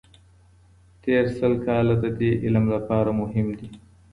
[1.03, 3.69] تېر سل کاله د دې علم لپاره مهم دي.